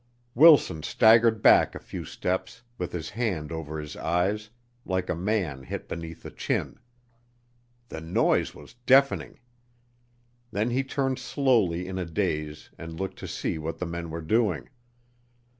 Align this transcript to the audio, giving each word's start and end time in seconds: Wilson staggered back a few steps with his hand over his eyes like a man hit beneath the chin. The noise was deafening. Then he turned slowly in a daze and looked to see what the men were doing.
Wilson 0.33 0.81
staggered 0.81 1.43
back 1.43 1.75
a 1.75 1.79
few 1.79 2.05
steps 2.05 2.63
with 2.79 2.91
his 2.91 3.11
hand 3.11 3.51
over 3.51 3.79
his 3.79 3.95
eyes 3.95 4.49
like 4.83 5.09
a 5.11 5.15
man 5.15 5.61
hit 5.61 5.87
beneath 5.87 6.23
the 6.23 6.31
chin. 6.31 6.79
The 7.89 8.01
noise 8.01 8.55
was 8.55 8.73
deafening. 8.87 9.39
Then 10.49 10.71
he 10.71 10.83
turned 10.83 11.19
slowly 11.19 11.87
in 11.87 11.99
a 11.99 12.05
daze 12.07 12.71
and 12.79 12.99
looked 12.99 13.19
to 13.19 13.27
see 13.27 13.59
what 13.59 13.77
the 13.77 13.85
men 13.85 14.09
were 14.09 14.21
doing. 14.21 14.69